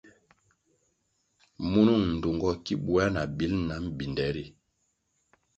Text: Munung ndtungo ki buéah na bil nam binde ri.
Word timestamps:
Munung 1.71 2.05
ndtungo 2.15 2.49
ki 2.63 2.73
buéah 2.83 3.09
na 3.13 3.21
bil 3.37 3.53
nam 3.67 3.83
binde 3.97 4.27
ri. 4.35 4.45